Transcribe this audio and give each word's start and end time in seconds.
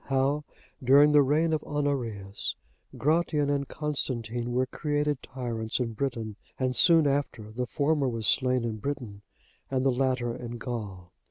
How 0.05 0.45
during 0.83 1.11
the 1.11 1.21
reign 1.21 1.53
of 1.53 1.63
Honorius, 1.63 2.55
Gratian 2.97 3.51
and 3.51 3.67
Constantine 3.67 4.51
were 4.51 4.65
created 4.65 5.21
tyrants 5.21 5.79
in 5.79 5.93
Britain; 5.93 6.37
and 6.59 6.75
soon 6.75 7.05
after 7.05 7.51
the 7.51 7.67
former 7.67 8.09
was 8.09 8.25
slain 8.25 8.63
in 8.65 8.77
Britain, 8.77 9.21
and 9.69 9.85
the 9.85 9.91
latter 9.91 10.35
in 10.35 10.57
Gaul. 10.57 11.11